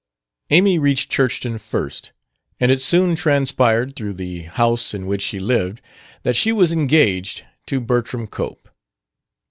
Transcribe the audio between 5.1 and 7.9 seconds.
she lived that she was engaged to